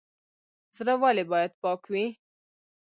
[0.77, 2.05] زړه ولې باید پاک وي؟